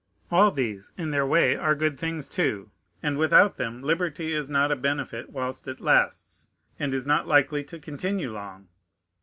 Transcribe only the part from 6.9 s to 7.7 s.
is not likely